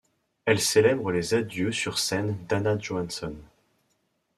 Elle 0.45 0.59
célèbre 0.59 1.11
les 1.11 1.35
adieux 1.35 1.71
sur 1.71 1.99
scène 1.99 2.35
d'Anna 2.47 2.75
Johansson. 2.75 3.35